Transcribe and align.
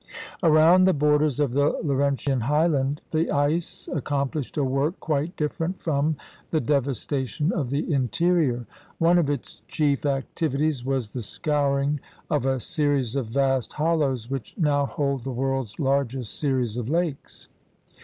Around 0.41 0.85
the 0.85 0.95
borders 0.95 1.39
of 1.39 1.51
the 1.51 1.79
Laurentian 1.83 2.39
highland 2.39 3.01
the 3.11 3.29
ice 3.29 3.87
accomplished 3.93 4.57
a 4.57 4.63
work 4.63 4.99
quite 4.99 5.35
different 5.37 5.79
from 5.79 6.17
the 6.49 6.59
devastation 6.59 7.51
of 7.53 7.69
the 7.69 7.93
interior. 7.93 8.65
One 8.97 9.19
of 9.19 9.29
its 9.29 9.61
chief 9.67 10.03
activities 10.07 10.83
was 10.83 11.13
the 11.13 11.21
scouring 11.21 11.99
of 12.31 12.47
a 12.47 12.59
series 12.59 13.15
of 13.15 13.27
vast 13.27 13.73
hol 13.73 13.97
lows 13.97 14.27
which 14.27 14.55
now 14.57 14.87
hold 14.87 15.23
the 15.23 15.29
world's 15.29 15.77
largest 15.77 16.33
series 16.39 16.77
of 16.77 16.89
lakes. 16.89 17.47